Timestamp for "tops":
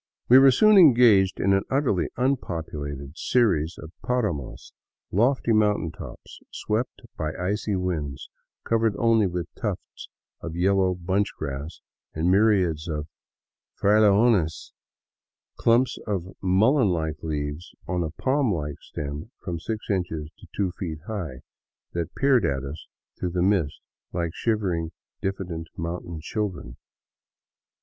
5.91-6.39